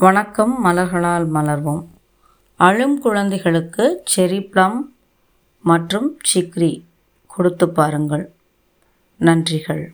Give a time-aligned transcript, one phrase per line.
[0.00, 1.84] வணக்கம் மலர்களால் மலர்வோம்.
[2.56, 4.94] அழும் குழந்தைகளுக்கு செரி ப்ளம்
[5.62, 6.82] மற்றும் சிக்ரி
[7.26, 8.32] கொடுத்து பாருங்கள்.
[9.20, 9.84] நன்றிகள்.